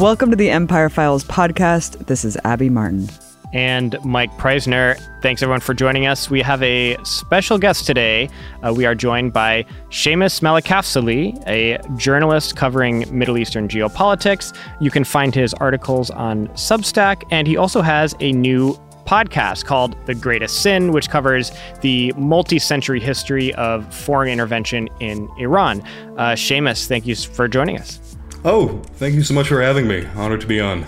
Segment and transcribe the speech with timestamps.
[0.00, 2.06] Welcome to the Empire Files podcast.
[2.06, 3.08] This is Abby Martin.
[3.54, 5.00] And Mike Preisner.
[5.22, 6.28] Thanks everyone for joining us.
[6.28, 8.28] We have a special guest today.
[8.62, 14.54] Uh, we are joined by Seamus Malekafzali, a journalist covering Middle Eastern geopolitics.
[14.82, 19.96] You can find his articles on Substack, and he also has a new podcast called
[20.04, 25.80] The Greatest Sin, which covers the multi century history of foreign intervention in Iran.
[26.18, 28.05] Uh, Seamus, thank you for joining us.
[28.46, 30.06] Oh, thank you so much for having me.
[30.14, 30.86] Honored to be on.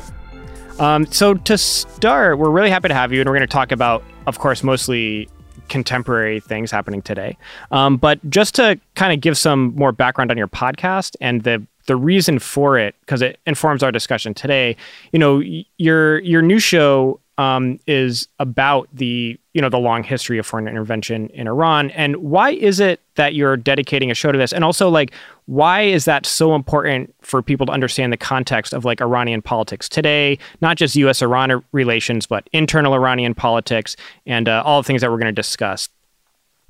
[0.78, 3.72] Um, so, to start, we're really happy to have you, and we're going to talk
[3.72, 5.28] about, of course, mostly
[5.68, 7.36] contemporary things happening today.
[7.72, 11.66] Um, but just to kind of give some more background on your podcast and the
[11.86, 14.76] the reason for it, because it informs our discussion today.
[15.10, 15.42] You know,
[15.78, 20.68] your your new show um, is about the you know the long history of foreign
[20.68, 24.52] intervention in Iran, and why is it that you're dedicating a show to this?
[24.52, 25.12] And also, like,
[25.46, 29.88] why is that so important for people to understand the context of like Iranian politics
[29.88, 35.10] today, not just U.S.-Iran relations, but internal Iranian politics and uh, all the things that
[35.10, 35.88] we're going to discuss?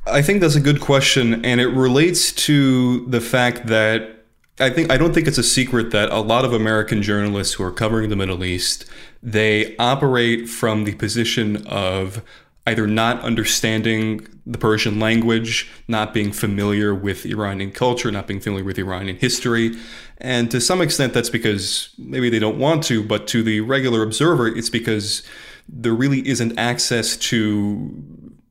[0.06, 4.24] I think that's a good question, and it relates to the fact that
[4.60, 7.62] I think I don't think it's a secret that a lot of American journalists who
[7.64, 8.84] are covering the Middle East
[9.22, 12.22] they operate from the position of
[12.66, 18.64] either not understanding the Persian language, not being familiar with Iranian culture, not being familiar
[18.64, 19.74] with Iranian history.
[20.18, 24.02] And to some extent, that's because maybe they don't want to, but to the regular
[24.02, 25.22] observer, it's because
[25.68, 28.02] there really isn't access to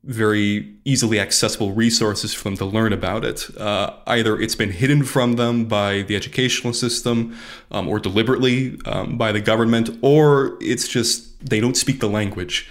[0.08, 3.46] very easily accessible resources for them to learn about it.
[3.58, 7.36] Uh, either it's been hidden from them by the educational system
[7.70, 12.66] um, or deliberately um, by the government, or it's just they don't speak the language.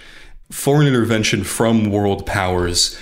[0.50, 2.98] Foreign intervention from world powers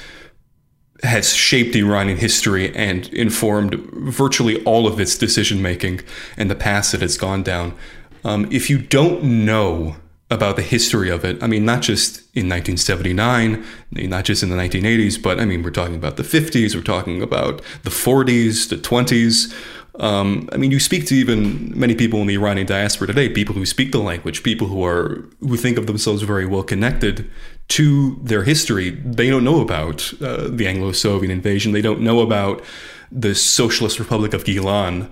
[1.03, 6.01] has shaped Iranian history and informed virtually all of its decision making
[6.37, 7.75] and the paths that it's gone down.
[8.23, 9.97] Um, if you don't know
[10.31, 11.41] about the history of it.
[11.43, 15.71] I mean, not just in 1979, not just in the 1980s, but I mean, we're
[15.71, 19.55] talking about the 50s, we're talking about the 40s, the 20s.
[20.01, 23.55] Um, I mean, you speak to even many people in the Iranian diaspora today, people
[23.55, 27.31] who speak the language, people who are who think of themselves very well connected
[27.69, 28.91] to their history.
[28.91, 31.73] They don't know about uh, the Anglo-Soviet invasion.
[31.73, 32.63] They don't know about
[33.11, 35.11] the Socialist Republic of Gilan.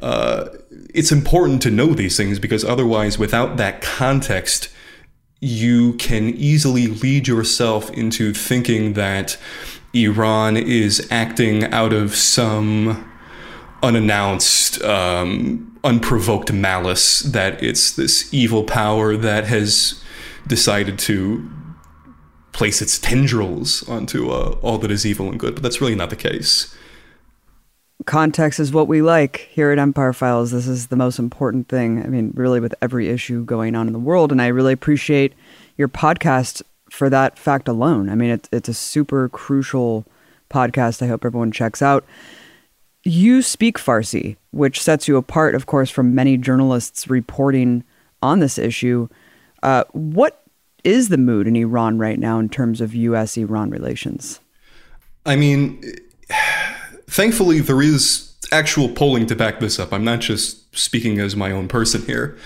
[0.00, 0.48] Uh,
[0.94, 4.68] it's important to know these things because otherwise, without that context,
[5.40, 9.36] you can easily lead yourself into thinking that
[9.92, 13.08] Iran is acting out of some
[13.82, 20.02] unannounced, um, unprovoked malice, that it's this evil power that has
[20.46, 21.50] decided to
[22.52, 25.54] place its tendrils onto uh, all that is evil and good.
[25.54, 26.74] But that's really not the case
[28.06, 30.50] context is what we like here at Empire Files.
[30.50, 32.02] This is the most important thing.
[32.02, 34.32] I mean, really, with every issue going on in the world.
[34.32, 35.34] And I really appreciate
[35.76, 38.08] your podcast for that fact alone.
[38.08, 40.04] I mean, it's, it's a super crucial
[40.50, 41.02] podcast.
[41.02, 42.04] I hope everyone checks out.
[43.04, 47.84] You speak Farsi, which sets you apart, of course, from many journalists reporting
[48.22, 49.08] on this issue.
[49.62, 50.42] Uh, what
[50.84, 53.36] is the mood in Iran right now in terms of U.S.
[53.36, 54.40] Iran relations?
[55.24, 55.82] I mean,
[57.12, 59.92] Thankfully, there is actual polling to back this up.
[59.92, 62.38] I'm not just speaking as my own person here.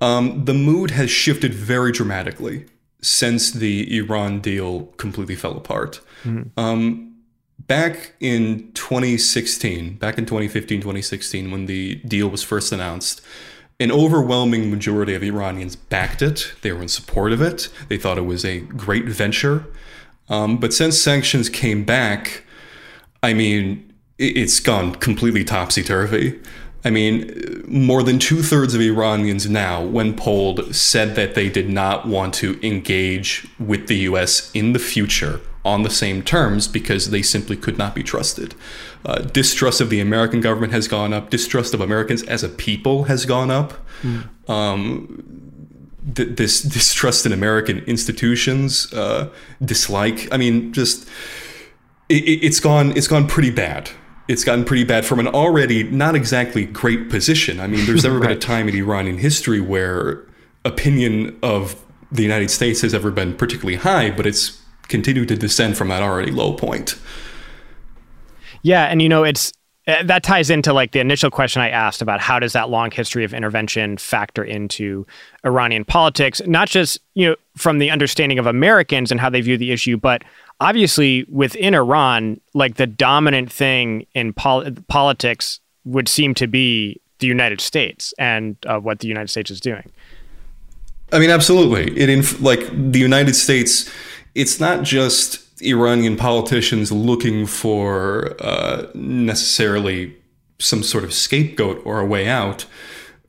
[0.00, 2.66] Um, the mood has shifted very dramatically
[3.02, 6.00] since the Iran deal completely fell apart.
[6.22, 6.58] Mm-hmm.
[6.58, 7.16] Um,
[7.58, 13.20] back in 2016, back in 2015, 2016, when the deal was first announced,
[13.80, 16.54] an overwhelming majority of Iranians backed it.
[16.62, 17.68] They were in support of it.
[17.88, 19.66] They thought it was a great venture.
[20.28, 22.44] Um, but since sanctions came back,
[23.20, 26.40] I mean, it's gone completely topsy turvy.
[26.84, 31.70] I mean, more than two thirds of Iranians now, when polled, said that they did
[31.70, 37.10] not want to engage with the US in the future on the same terms because
[37.10, 38.54] they simply could not be trusted.
[39.06, 43.04] Uh, distrust of the American government has gone up, distrust of Americans as a people
[43.04, 43.72] has gone up.
[44.02, 44.50] Mm.
[44.50, 45.24] Um,
[46.14, 49.30] th- this distrust in American institutions, uh,
[49.64, 50.28] dislike.
[50.30, 51.08] I mean, just
[52.10, 52.94] it, it's gone.
[52.94, 53.90] It's gone pretty bad
[54.28, 57.60] it's gotten pretty bad from an already not exactly great position.
[57.60, 58.28] I mean, there's never right.
[58.28, 60.24] been a time in Iranian history where
[60.64, 61.80] opinion of
[62.10, 66.02] the United States has ever been particularly high, but it's continued to descend from that
[66.02, 66.98] already low point.
[68.62, 69.52] Yeah, and you know, it's
[69.86, 72.90] uh, that ties into like the initial question I asked about how does that long
[72.90, 75.06] history of intervention factor into
[75.44, 79.58] Iranian politics, not just, you know, from the understanding of Americans and how they view
[79.58, 80.24] the issue, but
[80.64, 87.26] obviously within Iran, like the dominant thing in pol- politics would seem to be the
[87.26, 89.90] United States and uh, what the United States is doing.
[91.12, 91.96] I mean, absolutely.
[92.00, 92.60] It inf- like
[92.92, 93.90] the United States.
[94.34, 100.16] It's not just Iranian politicians looking for uh, necessarily
[100.58, 102.66] some sort of scapegoat or a way out.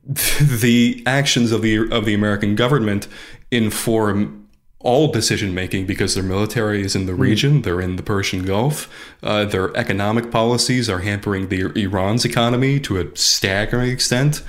[0.40, 3.08] The actions of the of the American government
[3.50, 4.45] inform
[4.80, 8.88] all decision making because their military is in the region, they're in the Persian Gulf.
[9.22, 14.42] Uh, their economic policies are hampering the Iran's economy to a staggering extent.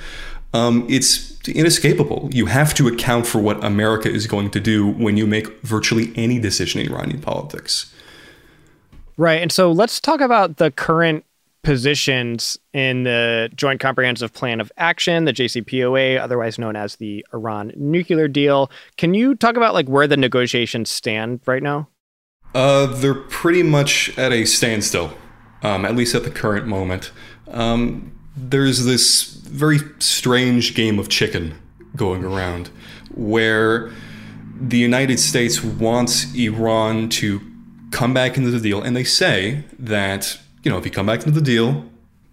[0.52, 2.28] Um, it's inescapable.
[2.32, 6.12] You have to account for what America is going to do when you make virtually
[6.14, 7.92] any decision in Iranian politics.
[9.16, 9.42] Right.
[9.42, 11.24] And so let's talk about the current
[11.68, 17.72] positions in the Joint Comprehensive Plan of Action, the JCPOA, otherwise known as the Iran
[17.76, 18.70] nuclear deal.
[18.96, 21.90] Can you talk about like where the negotiations stand right now?
[22.54, 25.12] Uh, they're pretty much at a standstill,
[25.62, 27.12] um, at least at the current moment.
[27.48, 31.54] Um, there's this very strange game of chicken
[31.94, 32.68] going around
[33.14, 33.92] where
[34.58, 37.42] the United States wants Iran to
[37.90, 41.20] come back into the deal, and they say that you know if you come back
[41.20, 41.84] into the deal,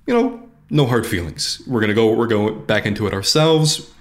[0.08, 1.62] you know no hard feelings.
[1.68, 2.14] We're gonna go.
[2.14, 3.92] We're going back into it ourselves.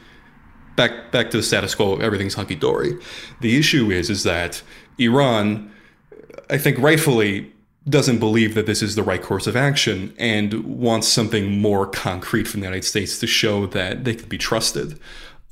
[0.76, 1.96] Back back to the status quo.
[1.96, 2.98] Everything's hunky dory.
[3.40, 4.62] The issue is is that
[4.98, 5.72] Iran,
[6.50, 7.52] I think rightfully
[7.88, 12.48] doesn't believe that this is the right course of action and wants something more concrete
[12.48, 14.98] from the United States to show that they can be trusted.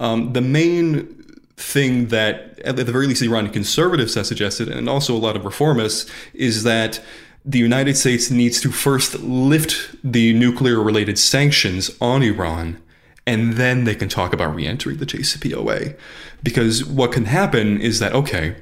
[0.00, 1.22] Um, the main
[1.56, 5.42] thing that, at the very least, Iranian conservatives have suggested, and also a lot of
[5.42, 7.00] reformists, is that
[7.44, 12.80] the United States needs to first lift the nuclear related sanctions on Iran,
[13.26, 15.96] and then they can talk about re entering the JCPOA.
[16.42, 18.56] Because what can happen is that, okay,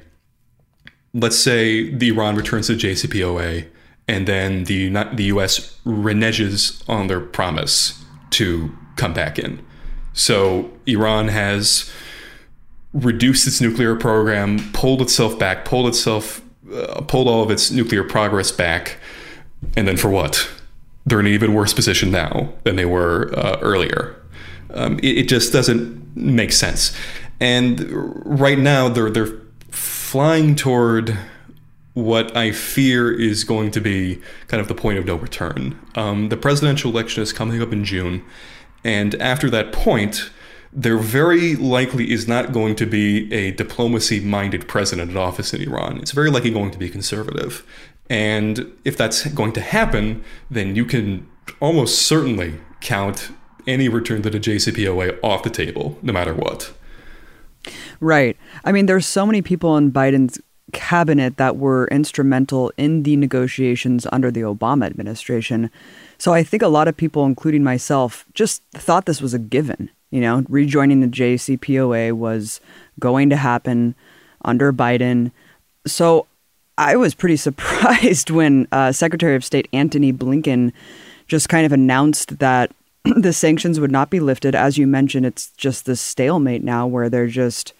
[1.13, 3.67] let's say the Iran returns to JCPOA,
[4.07, 9.63] and then the, the US reneges on their promise to come back in.
[10.13, 11.91] So Iran has
[12.93, 16.40] reduced its nuclear program, pulled itself back, pulled itself,
[16.73, 18.97] uh, pulled all of its nuclear progress back,
[19.75, 20.49] and then for what?
[21.05, 24.15] They're in an even worse position now than they were uh, earlier.
[24.73, 26.95] Um, it, it, just doesn't make sense.
[27.39, 27.87] And
[28.25, 29.39] right now, they're they're
[29.71, 31.17] flying toward
[31.93, 35.77] what I fear is going to be kind of the point of no return.
[35.95, 38.23] Um, the presidential election is coming up in June,
[38.83, 40.29] and after that point,
[40.73, 45.61] there very likely is not going to be a diplomacy minded president in office in
[45.61, 45.97] Iran.
[45.97, 47.65] It's very likely going to be conservative.
[48.09, 51.29] And if that's going to happen, then you can
[51.59, 53.31] almost certainly count
[53.67, 56.73] any return to the JCPOA off the table, no matter what.
[57.99, 58.35] Right.
[58.63, 60.39] I mean, there's so many people in Biden's
[60.73, 65.69] cabinet that were instrumental in the negotiations under the Obama administration.
[66.17, 69.89] So I think a lot of people, including myself, just thought this was a given.
[70.11, 72.61] You know, rejoining the JCPOA was
[72.99, 73.95] going to happen
[74.43, 75.31] under Biden.
[75.87, 76.27] So
[76.77, 80.73] I was pretty surprised when uh, Secretary of State Antony Blinken
[81.27, 82.71] just kind of announced that
[83.15, 84.53] the sanctions would not be lifted.
[84.55, 87.73] As you mentioned, it's just this stalemate now where they're just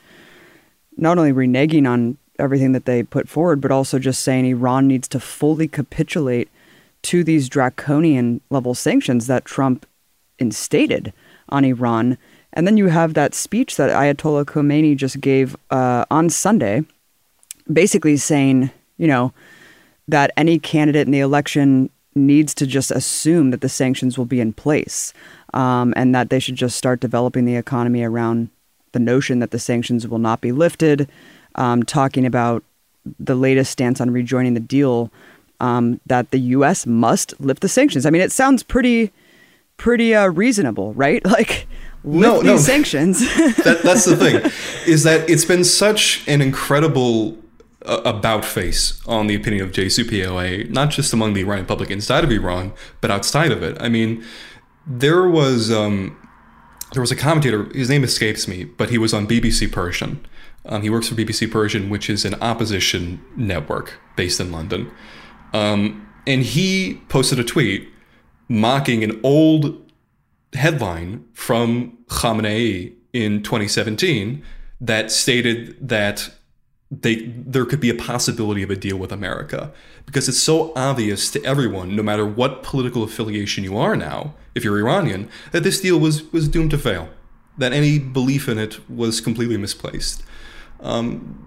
[0.97, 5.07] not only reneging on everything that they put forward, but also just saying Iran needs
[5.09, 6.49] to fully capitulate
[7.03, 9.85] to these draconian level sanctions that Trump
[10.39, 11.13] instated
[11.51, 12.17] on Iran.
[12.53, 16.83] And then you have that speech that Ayatollah Khamenei just gave uh, on Sunday,
[17.71, 19.33] basically saying, you know,
[20.07, 24.41] that any candidate in the election needs to just assume that the sanctions will be
[24.41, 25.13] in place
[25.53, 28.49] um, and that they should just start developing the economy around
[28.91, 31.09] the notion that the sanctions will not be lifted,
[31.55, 32.63] um, talking about
[33.19, 35.09] the latest stance on rejoining the deal,
[35.61, 36.85] um, that the U.S.
[36.85, 38.05] must lift the sanctions.
[38.05, 39.11] I mean, it sounds pretty
[39.81, 41.21] pretty uh, reasonable, right?
[41.31, 41.67] Like
[42.03, 42.57] no, these no.
[42.57, 43.19] sanctions.
[43.63, 44.51] that, that's the thing,
[44.87, 47.37] is that it's been such an incredible
[47.85, 52.23] uh, about face on the opinion of JCPOA, not just among the Iranian public inside
[52.23, 53.79] of Iran, but outside of it.
[53.79, 54.25] I mean,
[54.87, 56.17] there was um,
[56.93, 57.65] there was a commentator.
[57.73, 60.25] His name escapes me, but he was on BBC Persian.
[60.65, 64.91] Um, he works for BBC Persian, which is an opposition network based in London.
[65.53, 67.91] Um, and he posted a tweet
[68.51, 69.81] mocking an old
[70.53, 74.43] headline from Khamenei in 2017
[74.81, 76.29] that stated that
[76.91, 79.71] they there could be a possibility of a deal with America
[80.05, 84.65] because it's so obvious to everyone, no matter what political affiliation you are now, if
[84.65, 87.07] you're Iranian, that this deal was was doomed to fail,
[87.57, 90.23] that any belief in it was completely misplaced.
[90.81, 91.39] Um,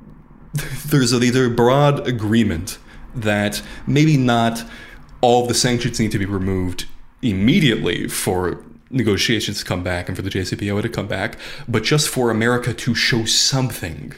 [0.87, 2.78] there's a, a broad agreement
[3.14, 4.64] that maybe not
[5.20, 6.87] all of the sanctions need to be removed
[7.25, 12.09] immediately for negotiations to come back and for the JCPOA to come back, but just
[12.09, 14.12] for America to show something,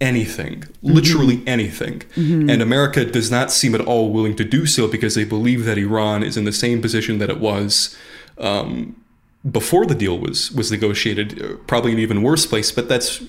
[0.00, 1.48] anything, literally mm-hmm.
[1.48, 2.00] anything.
[2.16, 2.48] Mm-hmm.
[2.48, 5.78] And America does not seem at all willing to do so because they believe that
[5.78, 7.96] Iran is in the same position that it was
[8.38, 8.96] um,
[9.50, 12.70] before the deal was was negotiated, uh, probably an even worse place.
[12.70, 13.22] But that's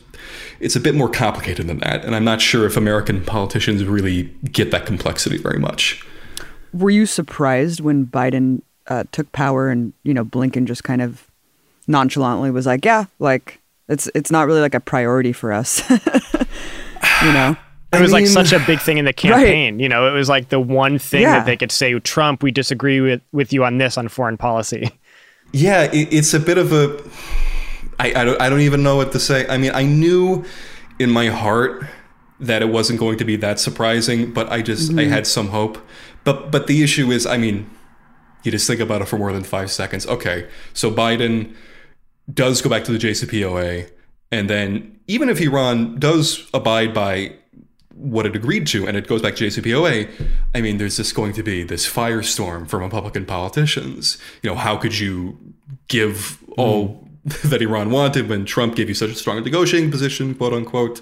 [0.60, 4.24] it's a bit more complicated than that, and I'm not sure if American politicians really
[4.52, 6.06] get that complexity very much.
[6.72, 11.30] Were you surprised when Biden uh, took power and you know Blinken just kind of
[11.88, 17.34] nonchalantly was like, "Yeah, like it's it's not really like a priority for us," you
[17.34, 17.56] know.
[17.92, 19.76] It was mean, like such a big thing in the campaign.
[19.76, 19.82] Right.
[19.84, 21.38] You know, it was like the one thing yeah.
[21.38, 24.90] that they could say, Trump, we disagree with, with you on this on foreign policy.
[25.52, 27.00] Yeah, it, it's a bit of a.
[28.00, 29.48] I, I, don't, I don't even know what to say.
[29.48, 30.44] I mean, I knew
[30.98, 31.86] in my heart
[32.40, 35.00] that it wasn't going to be that surprising, but I just mm-hmm.
[35.00, 35.78] I had some hope.
[36.24, 37.70] But but the issue is, I mean,
[38.44, 40.06] you just think about it for more than five seconds.
[40.08, 41.56] Okay, so Biden
[42.32, 43.90] does go back to the JCPOA,
[44.32, 47.34] and then even if Iran does abide by
[47.96, 50.10] what it agreed to and it goes back to JCPOA,
[50.56, 54.18] I mean, there's just going to be this firestorm from Republican politicians.
[54.42, 55.38] You know, how could you
[55.88, 57.42] give all mm.
[57.50, 61.02] that Iran wanted when Trump gave you such a strong negotiating position, quote unquote?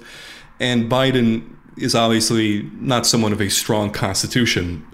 [0.60, 4.86] And Biden is obviously not someone of a strong constitution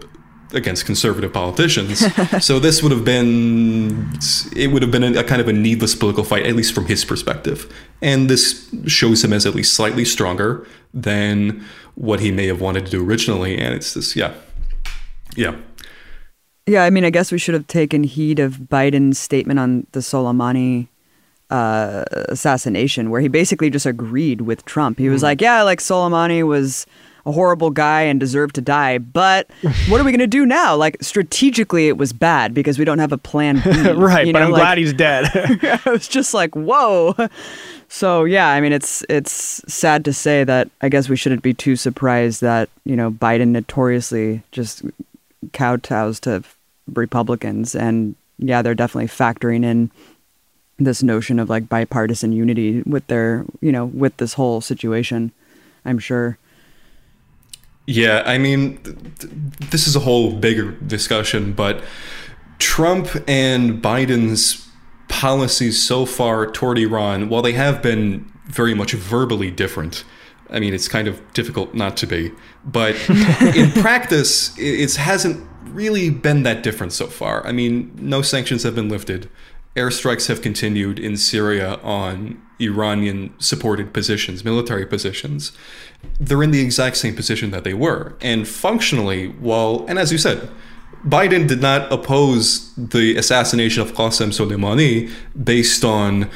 [0.54, 2.04] against conservative politicians.
[2.46, 4.10] so this would have been
[4.56, 6.86] it would have been a, a, kind of a needless political fight, at least from
[6.86, 7.72] his perspective.
[8.02, 11.64] And this shows him as at least slightly stronger than
[11.96, 13.58] what he may have wanted to do originally.
[13.58, 14.34] And it's this, yeah,
[15.36, 15.56] yeah.
[16.66, 20.02] Yeah, I mean, I guess we should have taken heed of Biden's statement on the
[20.02, 20.90] Soleimani
[21.50, 25.00] uh, assassination, where he basically just agreed with Trump.
[25.00, 25.26] He was mm.
[25.26, 26.86] like, "Yeah, like Soleimani was
[27.28, 28.98] a horrible guy and deserved to die.
[28.98, 29.50] But
[29.90, 30.76] what are we going to do now?
[30.76, 33.70] Like strategically, it was bad because we don't have a plan B.
[33.92, 34.40] right, you know?
[34.40, 35.30] but I'm like, glad he's dead.
[35.86, 37.16] I was just like, whoa.
[37.90, 41.54] So yeah, I mean, it's it's sad to say that I guess we shouldn't be
[41.54, 44.84] too surprised that you know Biden notoriously just
[45.52, 46.44] kowtows to
[46.94, 49.92] Republicans, and yeah, they're definitely factoring in
[50.80, 55.32] this notion of like bipartisan unity with their you know with this whole situation.
[55.86, 56.38] I'm sure.
[57.88, 59.32] Yeah, I mean, th-
[59.72, 61.82] this is a whole bigger discussion, but
[62.60, 64.68] Trump and Biden's
[65.08, 70.04] policies so far toward Iran, while they have been very much verbally different,
[70.50, 72.32] I mean, it's kind of difficult not to be,
[72.66, 72.96] but
[73.56, 77.46] in practice, it hasn't really been that different so far.
[77.48, 79.30] I mean, no sanctions have been lifted.
[79.78, 85.52] Airstrikes have continued in Syria on Iranian supported positions, military positions
[86.20, 88.16] they're in the exact same position that they were.
[88.22, 90.50] And functionally, while, and as you said,
[91.06, 96.30] Biden did not oppose the assassination of Qasem Soleimani based on,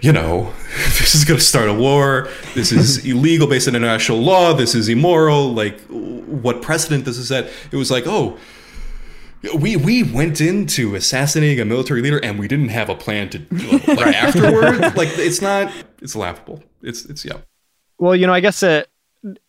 [0.00, 0.52] you know,
[0.98, 2.28] this is going to start a war.
[2.54, 4.52] This is illegal based on international law.
[4.54, 5.52] This is immoral.
[5.52, 7.52] Like, what precedent does this set?
[7.70, 8.38] It was like, oh,
[9.56, 13.38] we we went into assassinating a military leader and we didn't have a plan to
[13.38, 14.80] do like afterward.
[14.96, 15.72] like, it's not.
[16.02, 16.62] It's laughable.
[16.82, 17.38] It's it's yeah.
[17.98, 18.88] Well, you know, I guess it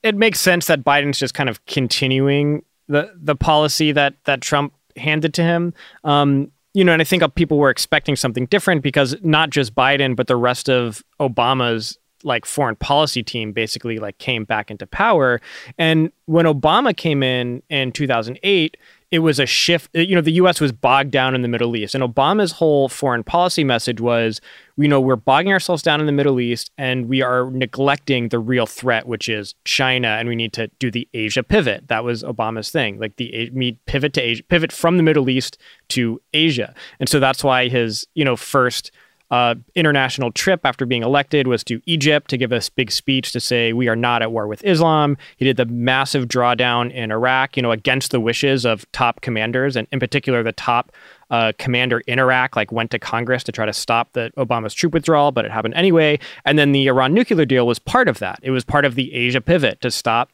[0.03, 4.73] it makes sense that Biden's just kind of continuing the the policy that that Trump
[4.97, 5.73] handed to him.
[6.03, 10.15] Um, you know, and I think people were expecting something different because not just Biden,
[10.15, 15.41] but the rest of Obama's like foreign policy team basically like came back into power.
[15.77, 18.77] And when Obama came in in 2008,
[19.11, 19.89] it was a shift.
[19.95, 20.61] Uh, you know, the U.S.
[20.61, 24.39] was bogged down in the Middle East, and Obama's whole foreign policy message was,
[24.77, 28.39] you know, we're bogging ourselves down in the Middle East, and we are neglecting the
[28.39, 31.89] real threat, which is China, and we need to do the Asia pivot.
[31.89, 35.57] That was Obama's thing, like the me pivot to Asia, pivot from the Middle East
[35.89, 38.91] to Asia, and so that's why his, you know, first
[39.31, 43.39] uh, international trip after being elected was to Egypt to give a big speech to
[43.39, 45.17] say we are not at war with Islam.
[45.37, 49.75] He did the massive drawdown in Iraq, you know, against the wishes of top commanders,
[49.75, 50.91] and in particular the top
[51.29, 54.93] uh, commander in Iraq, like went to Congress to try to stop the Obama's troop
[54.93, 56.19] withdrawal, but it happened anyway.
[56.43, 58.39] And then the Iran nuclear deal was part of that.
[58.43, 60.29] It was part of the Asia pivot to stop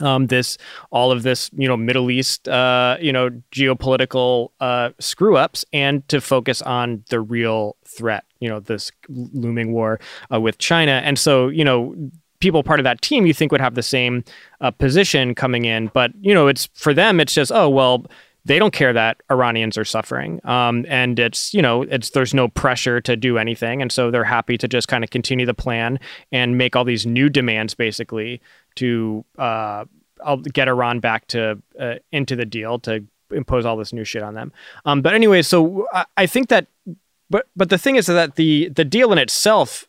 [0.00, 0.56] um, this
[0.90, 6.06] all of this you know Middle East uh, you know geopolitical uh, screw ups and
[6.08, 10.00] to focus on the real threat you know this looming war
[10.32, 11.94] uh, with China and so you know
[12.40, 14.24] people part of that team you think would have the same
[14.60, 18.06] uh, position coming in but you know it's for them it's just oh well
[18.44, 20.40] they don't care that Iranians are suffering.
[20.44, 23.82] Um, and it's, you know, it's there's no pressure to do anything.
[23.82, 26.00] And so they're happy to just kind of continue the plan
[26.32, 28.40] and make all these new demands basically
[28.76, 29.84] to uh,
[30.52, 34.34] get Iran back to uh, into the deal to impose all this new shit on
[34.34, 34.52] them.
[34.84, 36.66] Um, but anyway, so I, I think that
[37.30, 39.88] but but the thing is that the the deal in itself,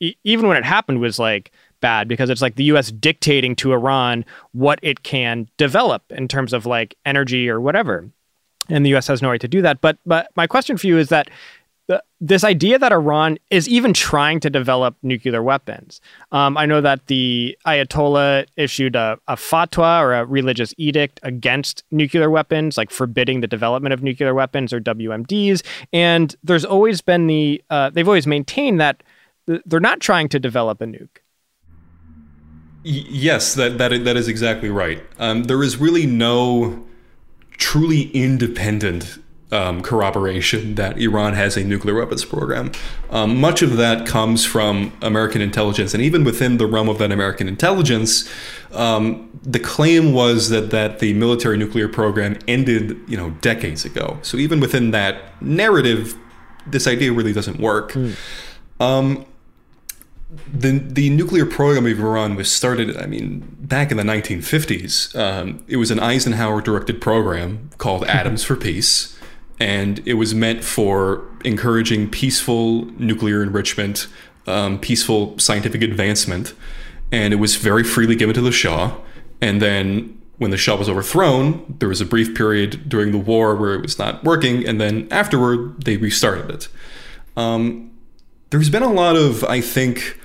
[0.00, 2.90] e- even when it happened, was like bad because it's like the U.S.
[2.90, 8.10] dictating to Iran what it can develop in terms of like energy or whatever,
[8.68, 9.06] and the U.S.
[9.06, 9.80] has no right to do that.
[9.80, 11.30] But but my question for you is that
[12.20, 16.00] this idea that Iran is even trying to develop nuclear weapons.
[16.32, 21.84] Um, I know that the Ayatollah issued a, a, fatwa or a religious edict against
[21.90, 25.64] nuclear weapons, like forbidding the development of nuclear weapons or WMDs.
[25.92, 29.02] And there's always been the, uh, they've always maintained that
[29.46, 31.18] they're not trying to develop a nuke.
[32.82, 35.02] Yes, that, that, that is exactly right.
[35.18, 36.84] Um, there is really no
[37.52, 39.18] truly independent
[39.50, 42.72] um, corroboration that Iran has a nuclear weapons program.
[43.10, 47.10] Um, much of that comes from American intelligence, and even within the realm of that
[47.12, 48.30] American intelligence,
[48.72, 54.18] um, the claim was that that the military nuclear program ended, you know, decades ago.
[54.22, 56.14] So even within that narrative,
[56.66, 57.92] this idea really doesn't work.
[57.92, 58.16] Mm.
[60.52, 65.16] the the nuclear program of Iran was started, I mean, back in the 1950s.
[65.18, 69.17] Um, it was an Eisenhower directed program called Atoms for Peace
[69.60, 74.06] and it was meant for encouraging peaceful nuclear enrichment,
[74.46, 76.54] um, peaceful scientific advancement,
[77.10, 78.96] and it was very freely given to the Shah.
[79.40, 83.56] And then when the Shah was overthrown, there was a brief period during the war
[83.56, 86.68] where it was not working, and then afterward they restarted it.
[87.36, 87.90] Um,
[88.50, 90.18] there's been a lot of, I think,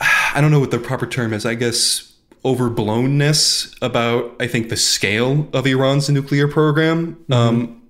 [0.00, 1.46] I don't know what the proper term is.
[1.46, 2.11] I guess
[2.44, 7.14] overblownness about I think the scale of Iran's nuclear program.
[7.14, 7.32] Mm-hmm.
[7.32, 7.82] Um,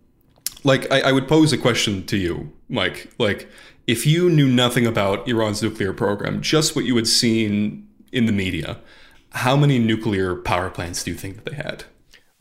[0.64, 3.10] like I, I would pose a question to you, Mike.
[3.18, 3.48] Like
[3.86, 8.32] if you knew nothing about Iran's nuclear program, just what you had seen in the
[8.32, 8.78] media,
[9.30, 11.84] how many nuclear power plants do you think that they had?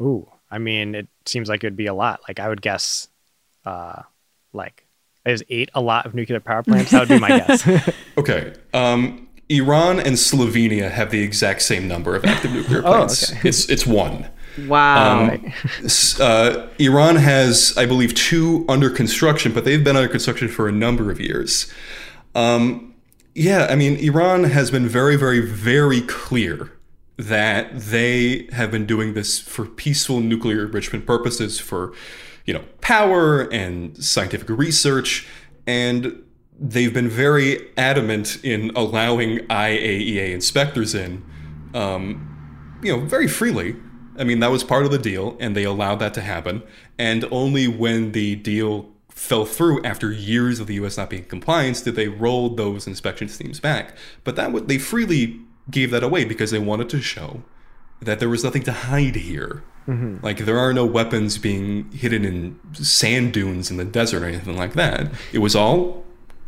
[0.01, 2.22] Ooh, I mean, it seems like it'd be a lot.
[2.27, 3.08] Like I would guess,
[3.65, 4.01] uh,
[4.53, 4.86] like
[5.25, 6.91] is eight a lot of nuclear power plants?
[6.91, 7.68] That would be my guess.
[8.18, 8.53] okay.
[8.74, 13.31] Um, Iran and Slovenia have the exact same number of active nuclear oh, plants.
[13.31, 13.50] oh, okay.
[13.50, 14.27] It's it's one.
[14.68, 15.33] Wow.
[15.33, 15.53] Um,
[16.20, 20.72] uh, Iran has, I believe, two under construction, but they've been under construction for a
[20.72, 21.72] number of years.
[22.35, 22.94] Um,
[23.33, 26.72] yeah, I mean, Iran has been very, very, very clear
[27.18, 31.94] that they have been doing this for peaceful nuclear enrichment purposes, for
[32.46, 35.27] you know, power and scientific research,
[35.66, 36.24] and
[36.61, 41.24] they've been very adamant in allowing IAEA inspectors in,
[41.74, 43.75] um, you know, very freely.
[44.17, 46.61] I mean, that was part of the deal, and they allowed that to happen.
[47.00, 50.97] And only when the deal fell through after years of the U.S.
[50.97, 53.95] not being in compliance did they roll those inspection teams back.
[54.24, 57.43] But that would they freely gave that away because they wanted to show
[58.01, 59.63] that there was nothing to hide here.
[59.87, 60.24] Mm-hmm.
[60.24, 64.57] Like there are no weapons being hidden in sand dunes in the desert or anything
[64.57, 65.11] like that.
[65.33, 66.03] It was all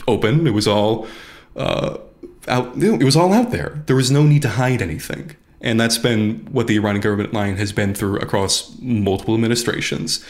[0.07, 0.47] open.
[0.47, 1.07] It was all
[1.55, 1.97] uh,
[2.47, 2.75] out.
[2.81, 3.83] It was all out there.
[3.87, 5.35] There was no need to hide anything.
[5.61, 10.23] And that's been what the Iranian government line has been through across multiple administrations.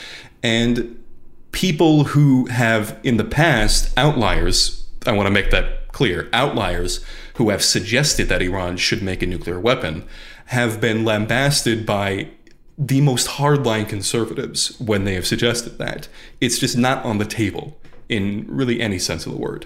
[0.43, 1.03] And
[1.51, 7.03] people who have in the past outliers, I want to make that clear, outliers
[7.36, 10.05] who have suggested that Iran should make a nuclear weapon
[10.47, 12.29] have been lambasted by
[12.77, 16.07] the most hardline conservatives when they have suggested that.
[16.41, 17.77] It's just not on the table
[18.15, 19.65] in really any sense of the word.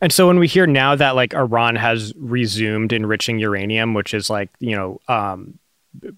[0.00, 4.30] And so when we hear now that like Iran has resumed enriching uranium, which is
[4.30, 5.58] like you know um,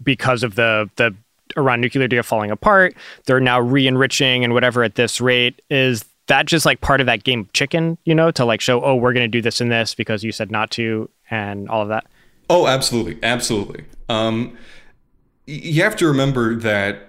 [0.03, 1.15] because of the the
[1.57, 6.47] Iran nuclear deal falling apart, they're now re-enriching and whatever at this rate is that
[6.47, 9.13] just like part of that game of chicken, you know, to like show oh we're
[9.13, 12.07] going to do this and this because you said not to and all of that.
[12.49, 13.85] Oh, absolutely, absolutely.
[14.09, 14.57] Um,
[15.47, 17.09] you have to remember that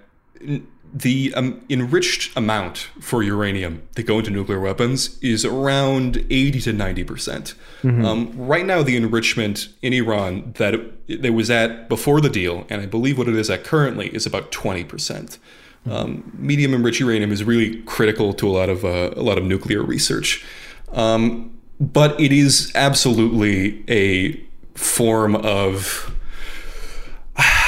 [0.92, 6.72] the um, enriched amount for uranium that go into nuclear weapons is around 80 to
[6.72, 7.54] 90 percent.
[7.82, 8.04] Mm-hmm.
[8.04, 12.66] Um, right now, the enrichment in Iran that it, that was at before the deal,
[12.68, 15.38] and I believe what it is at currently, is about 20 percent.
[15.86, 15.92] Mm-hmm.
[15.92, 19.44] Um, medium enriched uranium is really critical to a lot of uh, a lot of
[19.44, 20.44] nuclear research,
[20.92, 24.38] um, but it is absolutely a
[24.74, 26.14] form of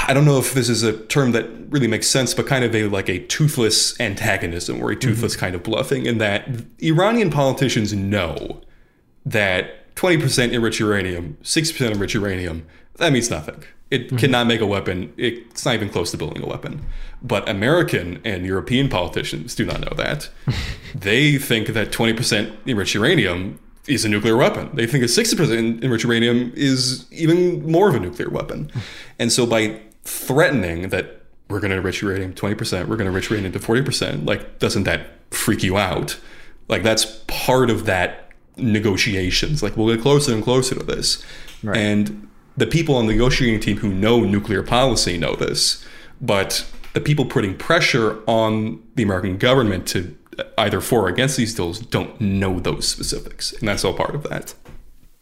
[0.06, 2.74] I don't know if this is a term that really makes sense, but kind of
[2.74, 5.40] a like a toothless antagonism or a toothless mm-hmm.
[5.40, 6.48] kind of bluffing, in that
[6.82, 8.60] Iranian politicians know
[9.24, 13.64] that 20% enriched uranium, 60% enriched uranium, that means nothing.
[13.90, 14.16] It mm-hmm.
[14.16, 15.12] cannot make a weapon.
[15.16, 16.84] It's not even close to building a weapon.
[17.22, 20.28] But American and European politicians do not know that.
[20.94, 24.70] they think that 20% enriched uranium is a nuclear weapon.
[24.74, 28.70] They think a 60% enriched uranium is even more of a nuclear weapon.
[29.18, 33.30] And so by threatening that we're going to enrich uranium 20%, we're going to enrich
[33.30, 36.18] uranium to 40%, like, doesn't that freak you out.
[36.68, 39.62] Like that's part of that negotiations.
[39.62, 41.22] Like we'll get closer and closer to this.
[41.62, 41.76] Right.
[41.76, 45.84] And the people on the negotiating team who know nuclear policy know this,
[46.20, 50.16] but the people putting pressure on the American government to
[50.58, 54.22] either for or against these deals don't know those specifics, and that's all part of
[54.24, 54.54] that.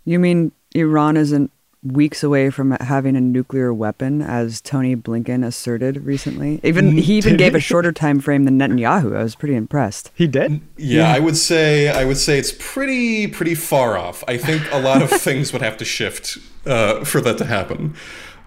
[0.04, 1.50] You mean Iran isn't
[1.82, 6.60] weeks away from having a nuclear weapon, as Tony Blinken asserted recently.
[6.62, 9.16] Even he even gave a shorter time frame than Netanyahu.
[9.16, 10.10] I was pretty impressed.
[10.14, 10.60] He did.
[10.76, 14.22] Yeah, yeah, I would say I would say it's pretty pretty far off.
[14.28, 17.94] I think a lot of things would have to shift uh, for that to happen.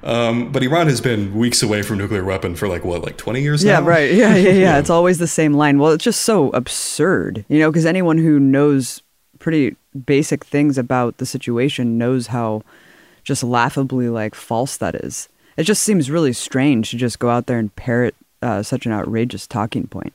[0.04, 3.42] Um, but Iran has been weeks away from nuclear weapon for like what, like twenty
[3.42, 3.88] years yeah, now?
[3.88, 4.14] right.
[4.14, 4.80] Yeah, yeah, yeah, yeah.
[4.80, 5.80] It's always the same line.
[5.80, 9.02] Well, it's just so absurd, you know, because anyone who knows
[9.40, 12.64] pretty basic things about the situation knows how
[13.26, 15.28] just laughably like false that is.
[15.58, 18.94] It just seems really strange to just go out there and parrot uh, such an
[18.94, 20.14] outrageous talking point.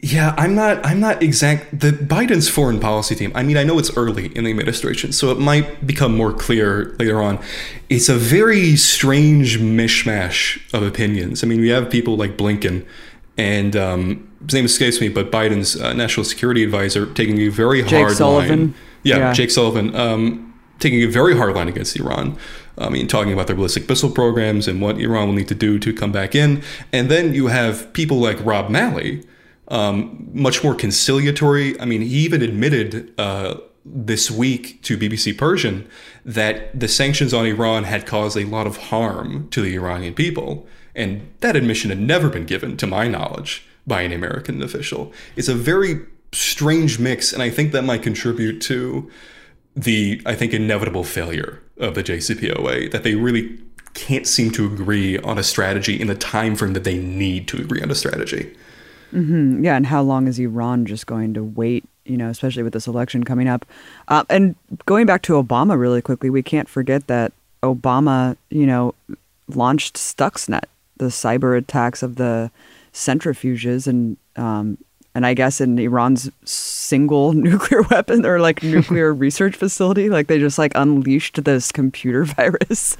[0.00, 0.84] Yeah, I'm not.
[0.84, 1.80] I'm not exact.
[1.80, 3.32] The Biden's foreign policy team.
[3.34, 6.94] I mean, I know it's early in the administration, so it might become more clear
[6.98, 7.38] later on.
[7.88, 11.42] It's a very strange mishmash of opinions.
[11.42, 12.84] I mean, we have people like Blinken,
[13.38, 17.82] and um, his name escapes me, but Biden's uh, national security advisor taking a very
[17.82, 18.60] Jake hard Sullivan.
[18.60, 18.74] line.
[19.04, 19.96] Yeah, yeah, Jake Sullivan.
[19.96, 20.53] Um,
[20.84, 22.36] taking a very hard line against Iran.
[22.76, 25.78] I mean, talking about their ballistic missile programs and what Iran will need to do
[25.78, 26.62] to come back in.
[26.92, 29.24] And then you have people like Rob Malley,
[29.68, 31.80] um, much more conciliatory.
[31.80, 35.88] I mean, he even admitted uh, this week to BBC Persian
[36.24, 40.66] that the sanctions on Iran had caused a lot of harm to the Iranian people.
[40.94, 45.12] And that admission had never been given, to my knowledge, by an American official.
[45.34, 46.00] It's a very
[46.32, 49.10] strange mix, and I think that might contribute to
[49.76, 53.58] the I think inevitable failure of the JCPOA that they really
[53.94, 57.56] can't seem to agree on a strategy in the time frame that they need to
[57.58, 58.54] agree on a strategy.
[59.12, 59.64] Mm-hmm.
[59.64, 61.84] Yeah, and how long is Iran just going to wait?
[62.04, 63.64] You know, especially with this election coming up.
[64.08, 64.56] Uh, and
[64.86, 67.32] going back to Obama really quickly, we can't forget that
[67.62, 68.94] Obama, you know,
[69.48, 70.64] launched Stuxnet,
[70.96, 72.50] the cyber attacks of the
[72.92, 74.78] centrifuges, and um,
[75.14, 80.38] and I guess in Iran's single nuclear weapon or like nuclear research facility, like they
[80.38, 82.96] just like unleashed this computer virus.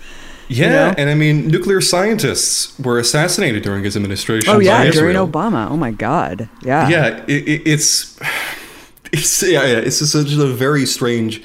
[0.48, 0.94] Yeah, you know?
[0.98, 4.50] and I mean, nuclear scientists were assassinated during his administration.
[4.50, 5.70] Oh yeah, during Obama.
[5.70, 6.48] Oh my God.
[6.62, 6.88] Yeah.
[6.88, 8.18] Yeah, it, it, it's
[9.12, 11.42] it's yeah, yeah, it's just a very strange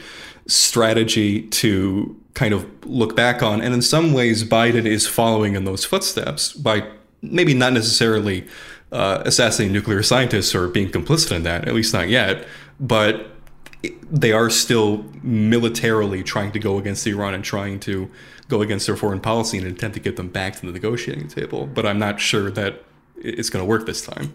[0.47, 5.63] strategy to kind of look back on, and in some ways, Biden is following in
[5.65, 6.85] those footsteps by
[7.21, 8.47] maybe not necessarily
[8.91, 12.47] uh, assassinating nuclear scientists or being complicit in that, at least not yet.
[12.79, 13.27] But
[14.11, 18.09] they are still militarily trying to go against Iran and trying to
[18.47, 21.67] go against their foreign policy and attempt to get them back to the negotiating table.
[21.67, 22.83] But I'm not sure that
[23.15, 24.33] it's going to work this time.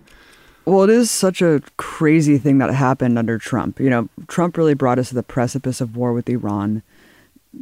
[0.65, 3.79] Well, it is such a crazy thing that happened under Trump.
[3.79, 6.83] You know, Trump really brought us to the precipice of war with Iran,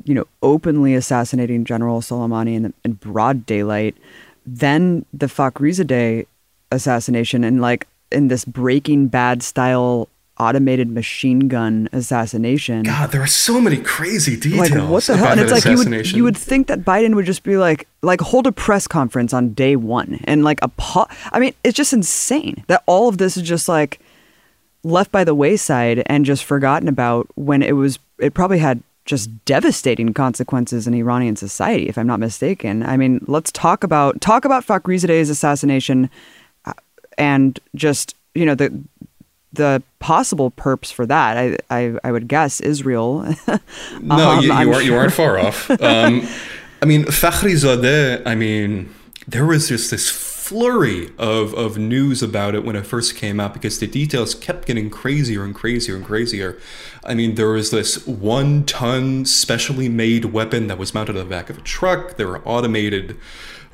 [0.04, 3.96] you know, openly assassinating General Soleimani in, in broad daylight.
[4.46, 6.26] Then the Fakhrizadeh
[6.72, 10.08] assassination and like in this Breaking Bad style
[10.38, 12.82] automated machine gun assassination.
[12.82, 14.70] God, there are so many crazy details.
[14.70, 15.28] Like what the hell?
[15.28, 18.20] And it's like you would you would think that Biden would just be like like
[18.20, 21.92] hold a press conference on day one and like a po- I mean, it's just
[21.92, 24.00] insane that all of this is just like
[24.84, 29.44] left by the wayside and just forgotten about when it was it probably had just
[29.44, 32.84] devastating consequences in Iranian society, if I'm not mistaken.
[32.84, 36.08] I mean, let's talk about talk about Fakhrizadeh's assassination
[37.18, 38.72] and just you know the
[39.52, 43.22] the possible perps for that, I I, I would guess Israel.
[44.00, 44.80] no, um, you, you aren't sure.
[44.82, 45.70] you aren't far off.
[45.80, 46.26] Um,
[46.80, 48.22] I mean, Fakhrizadeh.
[48.26, 48.92] I mean,
[49.28, 53.54] there was just this flurry of, of news about it when it first came out
[53.54, 56.58] because the details kept getting crazier and crazier and crazier.
[57.04, 61.30] I mean, there was this one ton specially made weapon that was mounted on the
[61.30, 62.16] back of a truck.
[62.16, 63.16] There were automated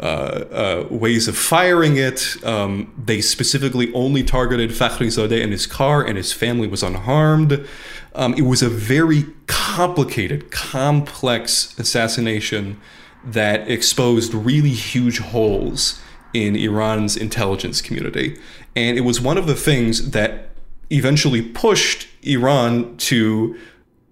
[0.00, 2.36] uh, uh, ways of firing it.
[2.44, 7.66] Um, they specifically only targeted Fakhrizadeh and his car, and his family was unharmed.
[8.14, 12.80] Um, it was a very complicated, complex assassination
[13.24, 16.00] that exposed really huge holes
[16.32, 18.38] in Iran's intelligence community.
[18.76, 20.50] And it was one of the things that
[20.90, 23.58] eventually pushed Iran to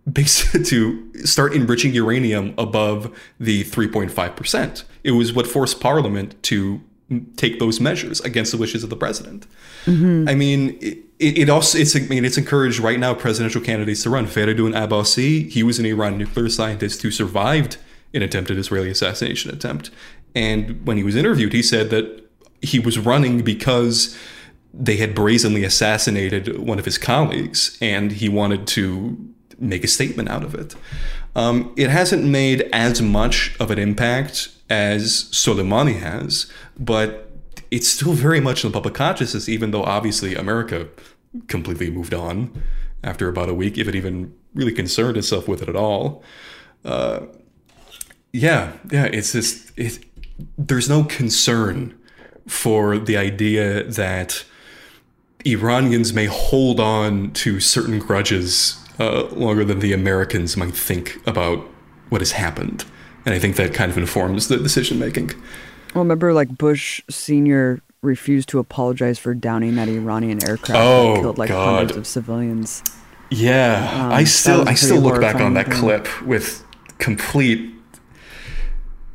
[0.15, 4.85] to start enriching uranium above the 3.5%.
[5.07, 6.81] It was what forced parliament to
[7.37, 9.47] take those measures against the wishes of the president.
[9.85, 10.29] Mm-hmm.
[10.29, 14.11] I mean, it, it, also it's I mean it's encouraged right now presidential candidates to
[14.11, 14.27] run.
[14.27, 17.77] Feridun Abbasi, he was an Iran nuclear scientist who survived
[18.13, 19.91] an attempted Israeli assassination attempt.
[20.35, 22.29] And when he was interviewed, he said that
[22.61, 24.19] he was running because
[24.75, 30.29] they had brazenly assassinated one of his colleagues, and he wanted to make a statement
[30.29, 30.75] out of it.
[31.35, 37.31] Um, it hasn't made as much of an impact as Soleimani has, but
[37.71, 40.89] it's still very much in the public consciousness, even though obviously America
[41.49, 42.63] completely moved on
[43.05, 46.23] after about a week, if it even really concerned itself with it at all.
[46.85, 47.21] Uh,
[48.33, 50.05] yeah, yeah, it's just it,
[50.57, 51.99] there's no concern
[52.47, 54.45] for the idea that
[55.45, 61.59] Iranians may hold on to certain grudges uh, longer than the Americans might think about
[62.09, 62.85] what has happened.
[63.25, 65.29] And I think that kind of informs the decision making.
[65.95, 67.81] Well, remember, like Bush Sr.
[68.03, 71.77] refused to apologize for downing that Iranian aircraft oh, that killed like God.
[71.79, 72.83] hundreds of civilians.
[73.31, 76.65] Yeah, Um, I still was a I still look back on that horrifying clip with
[76.99, 77.73] complete.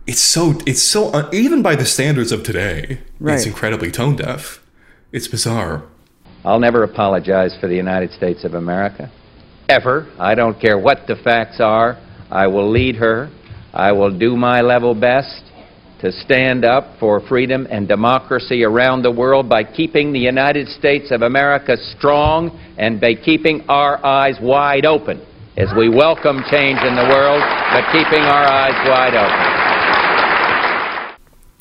[0.06, 3.36] It's so it's so uh, even by the standards of today, Right.
[3.36, 4.62] it's incredibly tone deaf.
[5.13, 5.84] It's bizarre.
[6.44, 9.10] I'll never apologize for the United States of America.
[9.71, 10.12] Ever.
[10.19, 11.97] I don't care what the facts are.
[12.29, 13.29] I will lead her.
[13.73, 15.43] I will do my level best
[16.01, 21.10] to stand up for freedom and democracy around the world by keeping the United States
[21.10, 26.97] of America strong and by keeping our eyes wide open as we welcome change in
[26.97, 29.62] the world, but keeping our eyes wide open.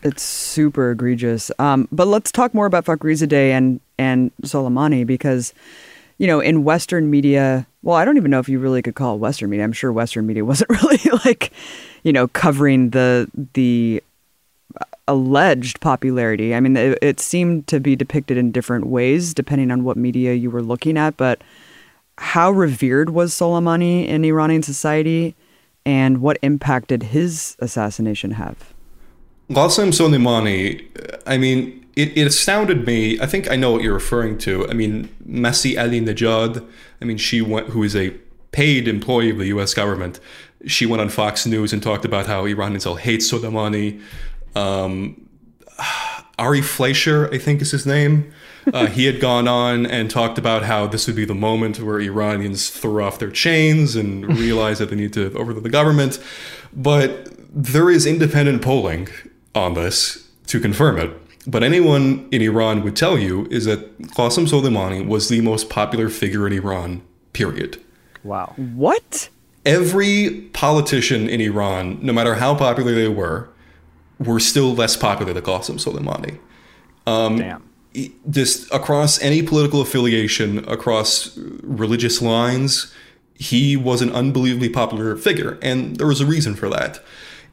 [0.02, 1.52] It's super egregious.
[1.60, 5.54] Um, but let's talk more about Fakhrizadeh and and Soleimani because,
[6.20, 9.14] you know, in Western media, well, I don't even know if you really could call
[9.14, 9.64] it Western media.
[9.64, 11.50] I'm sure Western media wasn't really like,
[12.02, 14.02] you know, covering the the
[15.08, 16.54] alleged popularity.
[16.54, 20.34] I mean, it, it seemed to be depicted in different ways depending on what media
[20.34, 21.16] you were looking at.
[21.16, 21.40] But
[22.18, 25.34] how revered was Soleimani in Iranian society,
[25.86, 28.69] and what impact did his assassination have?
[29.50, 30.86] Qasem Soleimani,
[31.26, 33.18] I mean, it, it astounded me.
[33.20, 34.68] I think I know what you're referring to.
[34.68, 36.64] I mean, Masih Alinejad,
[37.02, 38.10] I mean, she went, who is a
[38.52, 40.20] paid employee of the US government,
[40.66, 44.00] she went on Fox News and talked about how Iranians all hate Soleimani.
[44.54, 45.28] Um,
[46.38, 48.32] Ari Fleischer, I think is his name.
[48.72, 52.00] Uh, he had gone on and talked about how this would be the moment where
[52.00, 56.18] Iranians throw off their chains and realize that they need to overthrow the government.
[56.72, 59.08] But there is independent polling
[59.54, 61.10] on this to confirm it.
[61.46, 66.08] But anyone in Iran would tell you is that Qasem Soleimani was the most popular
[66.08, 67.80] figure in Iran, period
[68.22, 68.52] Wow.
[68.56, 69.28] What?
[69.66, 73.48] every politician in Iran, no matter how popular they were,
[74.18, 76.38] were still less popular than Qasem Soleimani.
[77.06, 77.62] Um, Damn.
[77.94, 82.92] E- Just across any political affiliation, across religious lines,
[83.34, 85.58] he was an unbelievably popular figure.
[85.62, 87.02] And there was a reason for that.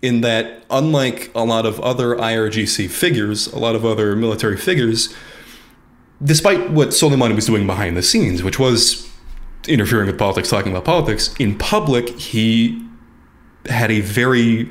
[0.01, 5.13] In that, unlike a lot of other IRGC figures, a lot of other military figures,
[6.23, 9.09] despite what Soleimani was doing behind the scenes, which was
[9.67, 12.83] interfering with politics, talking about politics, in public, he
[13.67, 14.69] had a very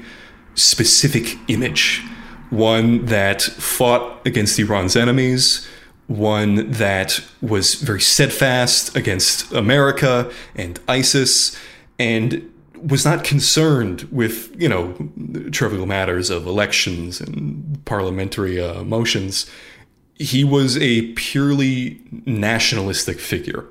[0.54, 2.02] specific image.
[2.50, 5.66] One that fought against Iran's enemies,
[6.06, 11.58] one that was very steadfast against America and ISIS,
[11.98, 14.94] and was not concerned with, you know,
[15.50, 19.48] trivial matters of elections and parliamentary uh, motions.
[20.14, 23.66] He was a purely nationalistic figure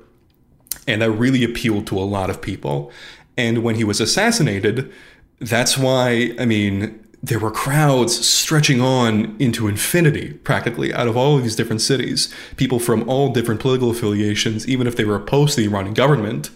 [0.86, 2.90] and that really appealed to a lot of people.
[3.36, 4.92] And when he was assassinated,
[5.40, 11.36] that's why, I mean, there were crowds stretching on into infinity, practically, out of all
[11.36, 12.32] of these different cities.
[12.56, 16.50] People from all different political affiliations, even if they were opposed to the Iranian government,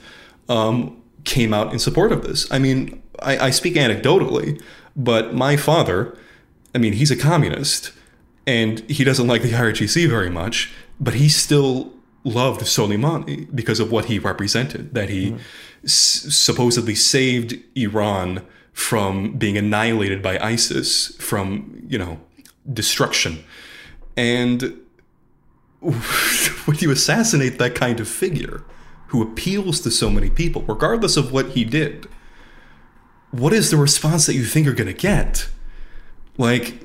[0.49, 1.00] um,
[1.31, 2.51] came out in support of this.
[2.51, 4.61] I mean, I, I speak anecdotally,
[4.97, 6.17] but my father,
[6.75, 7.93] I mean, he's a communist
[8.49, 11.93] and he doesn't like the IRGC very much, but he still
[12.25, 15.39] loved Soleimani because of what he represented, that he hmm.
[15.85, 22.19] s- supposedly saved Iran from being annihilated by ISIS, from, you know,
[22.73, 23.45] destruction.
[24.17, 24.81] And
[25.81, 28.65] when you assassinate that kind of figure
[29.11, 32.07] who appeals to so many people, regardless of what he did,
[33.33, 35.49] what is the response that you think you're going to get?
[36.39, 36.81] Like,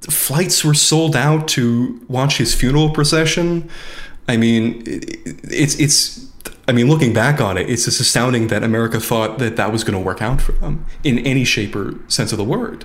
[0.00, 3.70] flights were sold out to watch his funeral procession.
[4.28, 6.28] I mean, it's it's.
[6.68, 9.82] I mean, looking back on it, it's just astounding that America thought that that was
[9.84, 12.84] going to work out for them in any shape or sense of the word.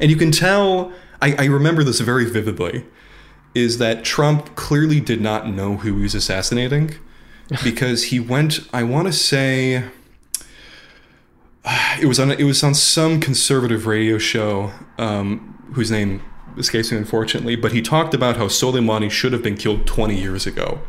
[0.00, 0.92] And you can tell.
[1.20, 2.86] I, I remember this very vividly.
[3.54, 6.96] Is that Trump clearly did not know who he was assassinating,
[7.62, 8.60] because he went.
[8.72, 9.84] I want to say.
[12.00, 12.30] It was on.
[12.30, 16.20] It was on some conservative radio show, um, whose name
[16.58, 20.46] escapes me unfortunately, but he talked about how Soleimani should have been killed 20 years
[20.46, 20.80] ago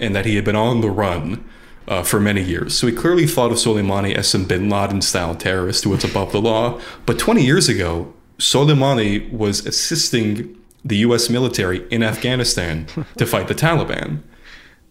[0.00, 1.44] and that he had been on the run
[1.88, 2.76] uh, for many years.
[2.76, 6.32] So he clearly thought of Soleimani as some bin Laden style terrorist who was above
[6.32, 6.80] the law.
[7.06, 13.54] But 20 years ago, Soleimani was assisting the US military in Afghanistan to fight the
[13.54, 14.22] Taliban.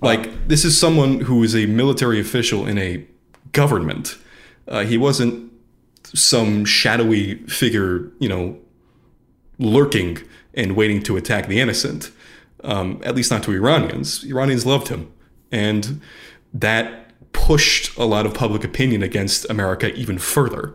[0.01, 3.05] Like, this is someone who is a military official in a
[3.51, 4.17] government.
[4.67, 5.51] Uh, he wasn't
[6.03, 8.59] some shadowy figure, you know,
[9.59, 10.19] lurking
[10.53, 12.11] and waiting to attack the innocent.
[12.63, 14.23] Um, at least not to Iranians.
[14.23, 15.11] Iranians loved him.
[15.51, 16.01] And
[16.53, 20.73] that pushed a lot of public opinion against America even further.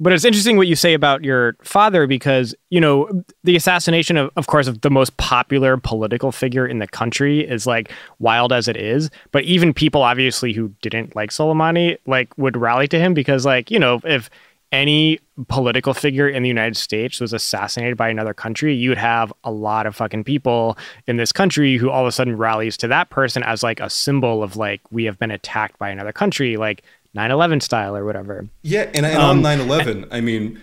[0.00, 4.30] But it's interesting what you say about your father because, you know, the assassination of,
[4.36, 8.68] of course, of the most popular political figure in the country is like wild as
[8.68, 9.10] it is.
[9.32, 13.70] But even people obviously who didn't like Soleimani, like would rally to him because like,
[13.70, 14.30] you know, if
[14.70, 19.32] any political figure in the United States was assassinated by another country, you would have
[19.44, 22.88] a lot of fucking people in this country who all of a sudden rallies to
[22.88, 26.56] that person as like a symbol of like we have been attacked by another country.
[26.56, 26.82] Like
[27.16, 28.48] 9/11 style or whatever.
[28.62, 30.60] Yeah, and, and um, on 9/11, I mean,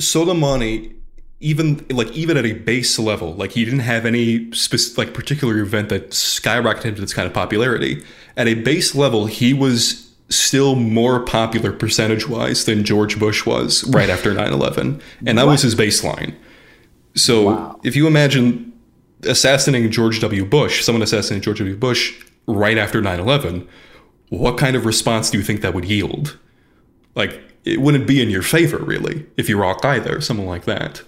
[0.00, 0.94] Soleimani,
[1.40, 5.58] even like even at a base level, like he didn't have any specific, like particular
[5.58, 8.04] event that skyrocketed him to this kind of popularity.
[8.36, 13.84] At a base level, he was still more popular percentage wise than George Bush was
[13.88, 16.34] right after 9/11, and that was his baseline.
[17.14, 17.80] So wow.
[17.82, 18.72] if you imagine
[19.24, 20.44] assassinating George W.
[20.44, 21.76] Bush, someone assassinating George W.
[21.76, 22.14] Bush
[22.46, 23.66] right after 9/11
[24.38, 26.38] what kind of response do you think that would yield?
[27.14, 31.02] Like, it wouldn't be in your favor, really, if you rock either, something like that.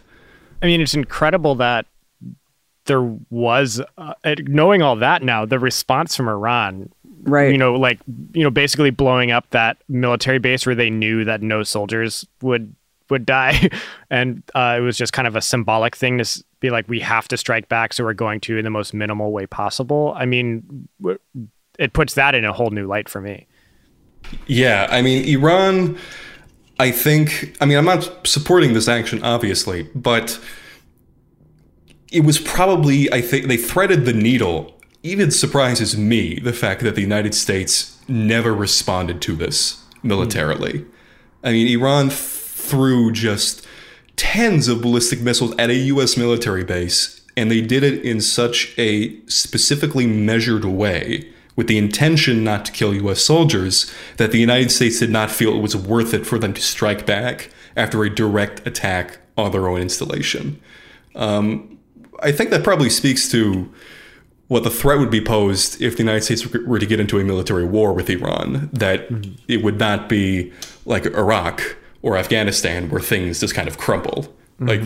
[0.63, 1.87] I mean, it's incredible that
[2.85, 6.91] there was, uh, knowing all that now, the response from Iran,
[7.23, 7.51] right?
[7.51, 7.99] You know, like
[8.35, 12.75] you know, basically blowing up that military base where they knew that no soldiers would
[13.09, 13.71] would die,
[14.11, 17.27] and uh, it was just kind of a symbolic thing to be like, we have
[17.29, 20.13] to strike back, so we're going to in the most minimal way possible.
[20.15, 20.89] I mean,
[21.79, 23.47] it puts that in a whole new light for me.
[24.47, 25.99] Yeah, I mean, Iran.
[26.79, 27.57] I think.
[27.61, 30.41] I mean, I'm not supporting this action, obviously, but
[32.11, 33.13] it was probably.
[33.13, 34.73] I think they threaded the needle.
[35.03, 40.81] Even surprises me the fact that the United States never responded to this militarily.
[40.81, 40.87] Mm.
[41.45, 43.67] I mean, Iran threw just
[44.17, 46.17] tens of ballistic missiles at a U.S.
[46.17, 52.43] military base, and they did it in such a specifically measured way with the intention
[52.45, 56.15] not to kill US soldiers, that the United States did not feel it was worth
[56.15, 60.61] it for them to strike back after a direct attack on their own installation.
[61.15, 61.79] Um,
[62.21, 63.73] I think that probably speaks to
[64.49, 67.25] what the threat would be posed if the United States were to get into a
[67.25, 69.35] military war with Iran, that mm-hmm.
[69.49, 70.53] it would not be
[70.85, 74.35] like Iraq or Afghanistan where things just kind of crumble.
[74.61, 74.69] Mm-hmm.
[74.69, 74.83] Like,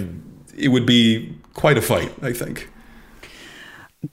[0.57, 2.69] it would be quite a fight, I think.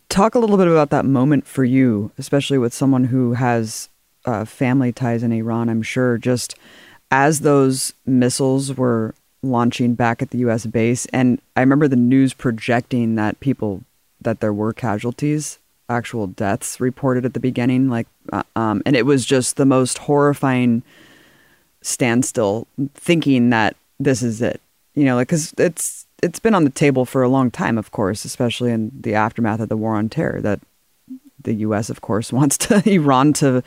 [0.09, 3.89] Talk a little bit about that moment for you, especially with someone who has
[4.25, 5.69] uh, family ties in Iran.
[5.69, 6.55] I'm sure just
[7.11, 10.65] as those missiles were launching back at the U.S.
[10.65, 13.83] base, and I remember the news projecting that people
[14.21, 19.05] that there were casualties, actual deaths reported at the beginning, like, uh, um, and it
[19.05, 20.81] was just the most horrifying
[21.81, 24.59] standstill, thinking that this is it.
[24.95, 27.91] You know, like because it's it's been on the table for a long time, of
[27.91, 30.41] course, especially in the aftermath of the war on terror.
[30.41, 30.59] That
[31.41, 33.63] the U.S., of course, wants to Iran to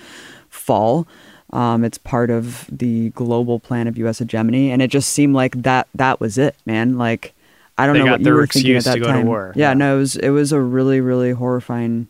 [0.48, 1.06] fall.
[1.50, 4.18] Um, it's part of the global plan of U.S.
[4.18, 6.98] hegemony, and it just seemed like that that was it, man.
[6.98, 7.32] Like
[7.78, 9.26] I don't they know what you were thinking at that time.
[9.28, 12.08] Yeah, yeah, no, it was it was a really really horrifying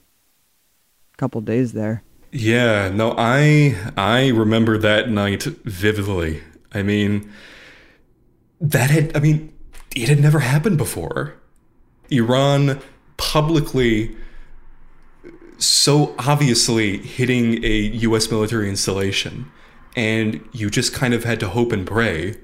[1.18, 2.03] couple days there.
[2.33, 6.42] Yeah, no, I I remember that night vividly.
[6.72, 7.31] I mean,
[8.61, 9.53] that had I mean
[9.94, 11.35] it had never happened before.
[12.11, 12.81] Iran
[13.16, 14.16] publicly
[15.59, 19.51] so obviously hitting a US military installation
[19.96, 22.37] and you just kind of had to hope and pray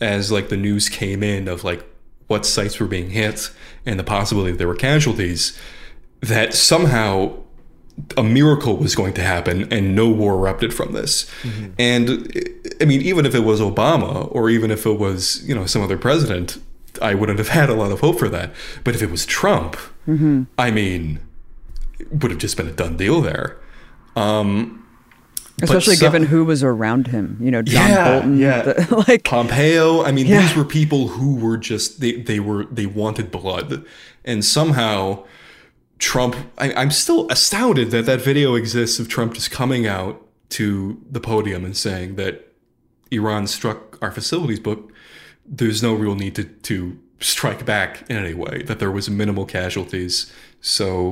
[0.00, 1.84] as like the news came in of like
[2.28, 3.50] what sites were being hit
[3.84, 5.58] and the possibility that there were casualties
[6.20, 7.34] that somehow
[8.16, 11.28] a miracle was going to happen and no war erupted from this.
[11.42, 11.70] Mm-hmm.
[11.78, 15.66] And I mean, even if it was Obama or even if it was, you know,
[15.66, 16.58] some other president,
[17.00, 18.52] I wouldn't have had a lot of hope for that.
[18.84, 19.76] But if it was Trump,
[20.06, 20.44] mm-hmm.
[20.58, 21.20] I mean,
[21.98, 23.58] it would have just been a done deal there.
[24.16, 24.76] Um,
[25.62, 28.62] Especially given who was around him, you know, John yeah, Bolton, yeah.
[28.62, 30.02] The, like Pompeo.
[30.02, 30.40] I mean, yeah.
[30.40, 33.84] these were people who were just they they were they wanted blood,
[34.24, 35.24] and somehow
[35.98, 36.36] Trump.
[36.58, 41.20] I, I'm still astounded that that video exists of Trump just coming out to the
[41.20, 42.52] podium and saying that
[43.10, 44.80] Iran struck our facilities, but
[45.50, 49.44] there's no real need to, to strike back in any way, that there was minimal
[49.44, 50.32] casualties.
[50.60, 51.10] So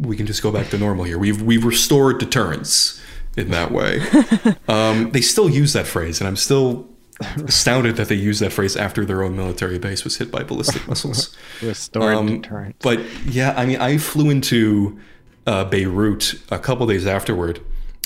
[0.00, 1.18] we can just go back to normal here.
[1.18, 3.00] We've we've restored deterrence
[3.36, 4.00] in that way.
[4.68, 6.88] um, they still use that phrase, and I'm still
[7.44, 10.86] astounded that they use that phrase after their own military base was hit by ballistic
[10.88, 11.36] missiles.
[11.60, 12.76] Restored um, deterrence.
[12.80, 14.98] But yeah, I mean, I flew into
[15.46, 17.60] uh, Beirut a couple days afterward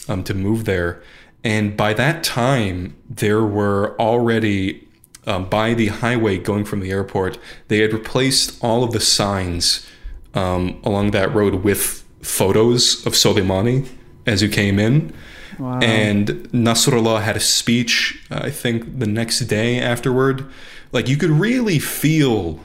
[0.08, 1.02] um, to move there,
[1.44, 4.85] and by that time there were already
[5.26, 9.86] um, by the highway going from the airport, they had replaced all of the signs
[10.34, 13.88] um, along that road with photos of Soleimani
[14.26, 15.12] as you came in.
[15.58, 15.78] Wow.
[15.80, 20.46] And Nasrallah had a speech, I think, the next day afterward.
[20.92, 22.60] Like you could really feel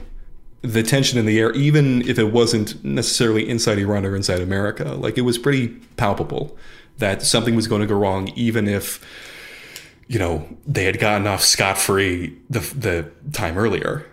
[0.60, 4.92] the tension in the air, even if it wasn't necessarily inside Iran or inside America.
[4.94, 6.56] Like it was pretty palpable
[6.98, 9.04] that something was going to go wrong, even if
[10.12, 14.06] you know they had gotten off scot free the the time earlier.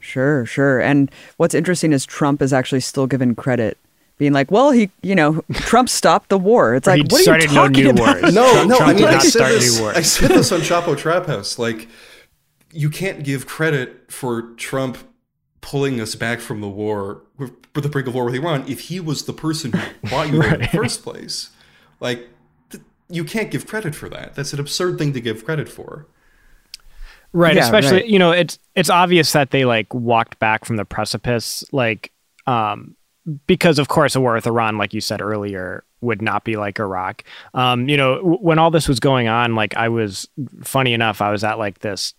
[0.00, 0.80] Sure, sure.
[0.80, 3.76] And what's interesting is Trump is actually still given credit
[4.16, 6.74] being like, well, he, you know, Trump stopped the war.
[6.74, 8.22] It's like, what are you talking no about?
[8.22, 8.34] Wars.
[8.34, 11.58] No, no, Trump I mean, I said, this, I said this on Chapo Trap House.
[11.58, 11.86] Like,
[12.72, 14.96] you can't give credit for Trump
[15.60, 17.22] pulling us back from the war,
[17.74, 20.40] for the brink of war with Iran, if he was the person who bought you
[20.40, 20.48] right.
[20.48, 21.50] there in the first place.
[22.00, 22.30] Like, th-
[23.10, 24.34] you can't give credit for that.
[24.34, 26.06] That's an absurd thing to give credit for.
[27.32, 28.06] Right, yeah, especially right.
[28.06, 32.10] you know it's it's obvious that they like walked back from the precipice like
[32.48, 32.96] um
[33.46, 36.80] because of course a war with Iran, like you said earlier, would not be like
[36.80, 37.22] Iraq.
[37.54, 40.28] Um, you know, w- when all this was going on, like I was
[40.62, 42.14] funny enough, I was at like this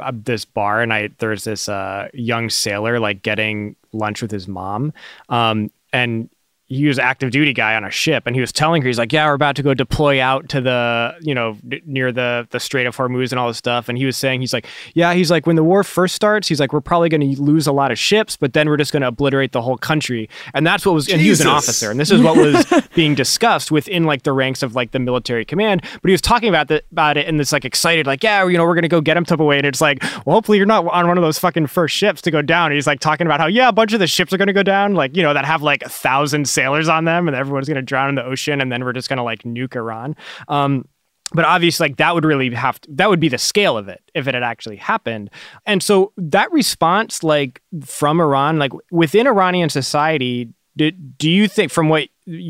[0.00, 4.48] uh, this bar and I there's this uh, young sailor like getting lunch with his
[4.48, 4.92] mom.
[5.28, 6.28] Um, and
[6.68, 9.12] he was active duty guy on a ship and he was telling her he's like
[9.12, 11.56] yeah we're about to go deploy out to the you know
[11.86, 13.88] near the the strait of hormuz and all this stuff.
[13.88, 16.60] And he was saying he's like yeah he's like when the war first starts he's
[16.60, 19.00] like we're probably going to lose a lot of ships but then we're just going
[19.00, 20.28] to obliterate the whole country.
[20.52, 21.14] And that's what was Jesus.
[21.14, 24.32] and he was an officer and this is what was being discussed within like the
[24.32, 25.82] ranks of like the military command.
[26.02, 28.58] But he was talking about the, about it and it's like excited like yeah you
[28.58, 30.58] know we're going to go get him type of way and it's like well hopefully
[30.58, 32.66] you're not on one of those fucking first ships to go down.
[32.66, 34.52] And he's like talking about how yeah a bunch of the ships are going to
[34.52, 37.68] go down like you know that have like a thousand sailors on them and everyone's
[37.68, 40.16] going to drown in the ocean and then we're just going to like nuke Iran.
[40.48, 40.88] Um,
[41.32, 44.02] but obviously like that would really have to, that would be the scale of it
[44.12, 45.30] if it had actually happened.
[45.66, 51.70] And so that response like from iran like within iranian society did, do you think
[51.70, 52.08] from what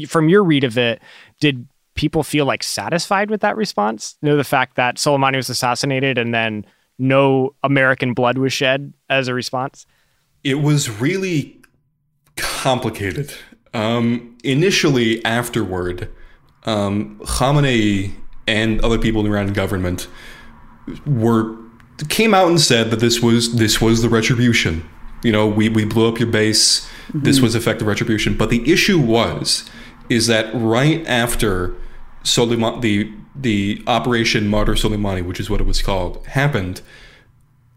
[0.08, 1.02] from your read of it
[1.40, 4.16] did people feel like satisfied with that response?
[4.22, 6.64] You know the fact that soleimani was assassinated and then
[6.98, 9.86] no american blood was shed as a response?
[10.44, 11.60] It was really
[12.36, 13.34] complicated
[13.78, 16.10] um, initially, afterward,
[16.64, 18.12] um, Khamenei
[18.48, 20.08] and other people in the Iranian government
[21.06, 21.56] were
[22.08, 24.88] came out and said that this was this was the retribution.
[25.22, 26.80] You know, we, we blew up your base.
[26.80, 27.20] Mm-hmm.
[27.20, 28.36] This was effective retribution.
[28.36, 29.70] But the issue was
[30.08, 31.76] is that right after
[32.24, 36.82] Soleiman, the the Operation Martyr Soleimani, which is what it was called, happened,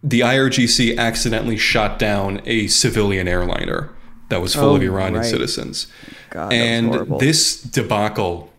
[0.02, 3.91] the IRGC accidentally shot down a civilian airliner
[4.32, 5.29] that was full oh, of Iranian right.
[5.29, 5.88] citizens.
[6.32, 8.51] God, and this debacle,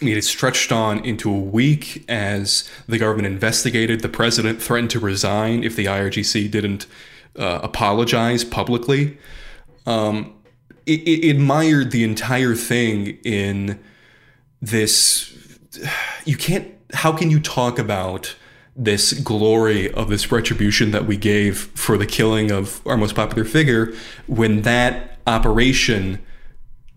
[0.00, 4.00] I mean, it stretched on into a week as the government investigated.
[4.00, 6.86] The president threatened to resign if the IRGC didn't
[7.36, 9.18] uh, apologize publicly.
[9.86, 10.34] Um,
[10.86, 13.80] it, it, admired the entire thing in
[14.62, 15.36] this.
[16.26, 16.74] You can't.
[16.92, 18.36] How can you talk about
[18.76, 23.44] this glory of this retribution that we gave for the killing of our most popular
[23.44, 23.92] figure
[24.26, 26.20] when that operation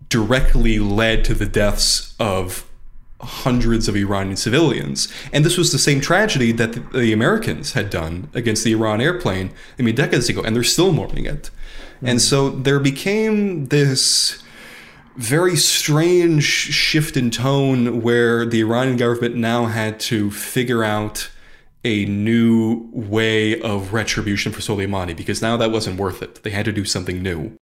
[0.08, 2.68] directly led to the deaths of
[3.20, 5.12] hundreds of Iranian civilians.
[5.32, 9.00] And this was the same tragedy that the, the Americans had done against the Iran
[9.00, 11.50] airplane, I mean, decades ago, and they're still mourning it.
[11.96, 12.06] Mm-hmm.
[12.06, 14.42] And so there became this
[15.16, 21.30] very strange shift in tone where the Iranian government now had to figure out
[21.84, 26.42] a new way of retribution for Soleimani because now that wasn't worth it.
[26.42, 27.56] They had to do something new.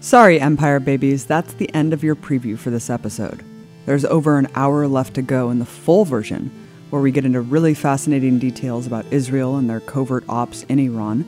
[0.00, 3.44] Sorry, Empire babies, that's the end of your preview for this episode.
[3.86, 6.50] There's over an hour left to go in the full version,
[6.90, 11.24] where we get into really fascinating details about Israel and their covert ops in Iran,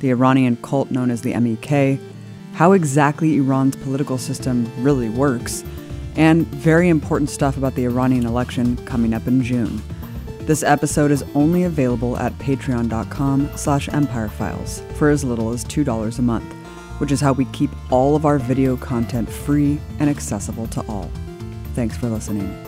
[0.00, 2.00] the Iranian cult known as the MEK,
[2.54, 5.62] how exactly Iran's political system really works,
[6.16, 9.82] and very important stuff about the Iranian election coming up in June.
[10.40, 16.22] This episode is only available at patreon.com slash empirefiles for as little as $2 a
[16.22, 16.52] month,
[16.98, 21.10] which is how we keep all of our video content free and accessible to all.
[21.74, 22.63] Thanks for listening.